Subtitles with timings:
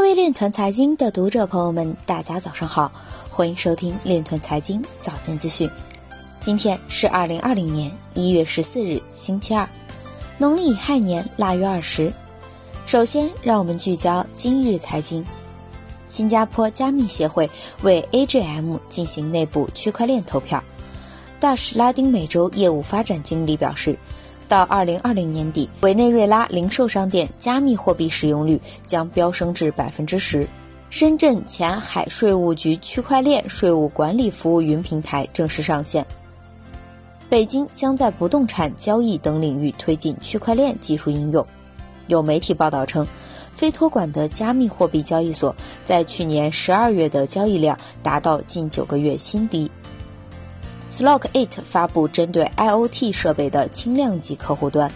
[0.00, 2.90] 各位链团财经的读者朋友们，大家早上好，
[3.30, 5.70] 欢迎收听链团财经早间资讯。
[6.40, 9.68] 今天是二零二零年一月十四日，星期二，
[10.38, 12.10] 农历亥年腊月二十。
[12.86, 15.22] 首先，让我们聚焦今日财经。
[16.08, 17.48] 新加坡加密协会
[17.82, 20.64] 为 AGM 进行内部区块链投票。
[21.38, 23.94] 大使拉丁美洲业务发展经理表示。
[24.50, 30.44] 到二零二零年底，委内瑞拉零售商店加密货币使用率将飙升至百分之十。
[30.90, 36.04] 深圳前海税务局区块链税务管理服务云平台正式上线。
[37.28, 41.46] 北京将在不动产交易等领域推进区块链技术应用。
[42.08, 43.06] 有媒体报道称，
[43.54, 49.70] 非托管的加密货币交易所在去年十二月的交易量达到近九个月新低。
[50.90, 54.90] Slockit 发布针对 IoT 设备的轻量级客户端。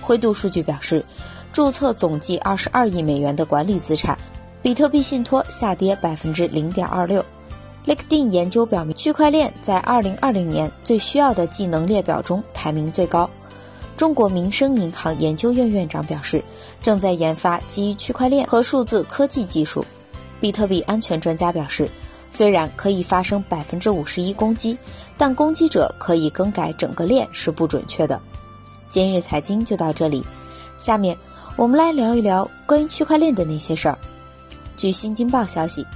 [0.00, 1.04] 灰度数据表示，
[1.52, 4.18] 注册总计二十二亿美元的管理资产，
[4.60, 7.24] 比特币信托下跌百分之零点二六。
[7.86, 13.30] LinkedIn 研究表明，区块链在二零二零年最需要的技能列表中排名最高。
[13.96, 16.42] 中国民生银行研究院院长表示，
[16.82, 19.84] 正在研发基于区块链和数字科技技术。
[20.40, 21.88] 比特币安全专家表示。
[22.34, 24.76] 虽然可以发生百分之五十一攻击，
[25.16, 28.20] 但攻击者可以更改整个链是不准确的。
[28.88, 30.20] 今日财经就到这里，
[30.76, 31.16] 下面
[31.54, 33.96] 我们来聊一聊关于区块链的那些事儿。
[34.76, 35.86] 据新京报消息，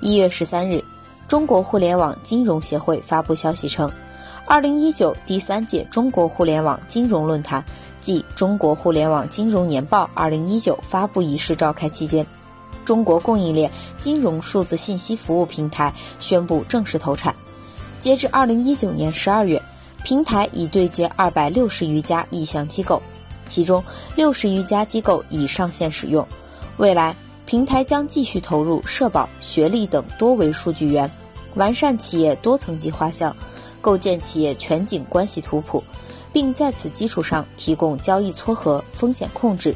[0.00, 0.84] 一月十三日，
[1.26, 3.90] 中国互联网金融协会发布消息称，
[4.44, 7.64] 二零一九第三届中国互联网金融论坛
[8.02, 12.26] 暨中国互联网金融年报二零一九发布仪式召开期间。
[12.88, 17.36] 中国供应链金融数字信息服务平台宣布正式投产。
[18.00, 19.60] 截至二零一九年十二月，
[20.04, 23.02] 平台已对接二百六十余家意向机构，
[23.46, 23.84] 其中
[24.16, 26.26] 六十余家机构已上线使用。
[26.78, 31.10] 未来，平台将继续投入社保、学历等多维数据源，
[31.56, 33.36] 完善企业多层级画像，
[33.82, 35.84] 构建企业全景关系图谱，
[36.32, 39.74] 并在此基础上提供交易撮合、风险控制、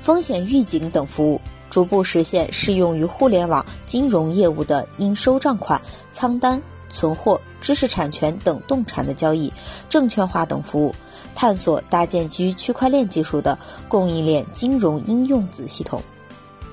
[0.00, 1.38] 风险预警等服务。
[1.76, 5.78] 逐步实现适用于互联网金融业务的应收账款、
[6.10, 9.52] 仓单、存货、知识产权等动产的交易
[9.86, 10.94] 证券化等服务，
[11.34, 13.58] 探索搭建基于区块链技术的
[13.90, 16.00] 供应链金融应用子系统。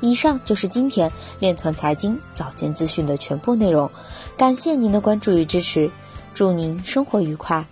[0.00, 3.88] 以上就是今天链团财经早间资讯的全部内容，
[4.36, 5.88] 感谢您的关注与支持，
[6.34, 7.64] 祝您生活愉快，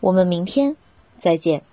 [0.00, 0.74] 我们明天
[1.18, 1.69] 再见。